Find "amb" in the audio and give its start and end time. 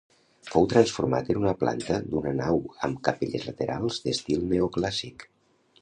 2.89-3.05